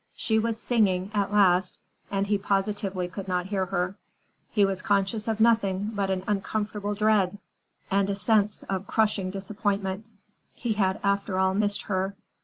She 0.15 0.39
was 0.39 0.59
singing, 0.59 1.11
at 1.13 1.31
last, 1.31 1.77
and 2.09 2.25
he 2.25 2.39
positively 2.39 3.07
could 3.07 3.27
not 3.27 3.45
hear 3.45 3.67
her. 3.67 3.93
He 4.49 4.65
was 4.65 4.81
conscious 4.81 5.27
of 5.27 5.39
nothing 5.39 5.91
but 5.93 6.09
an 6.09 6.23
uncomfortable 6.27 6.95
dread 6.95 7.37
and 7.91 8.09
a 8.09 8.15
sense 8.15 8.63
of 8.63 8.87
crushing 8.87 9.29
disappointment. 9.29 10.07
He 10.55 10.73
had, 10.73 10.99
after 11.03 11.37
all, 11.37 11.53
missed 11.53 11.83
her. 11.83 12.15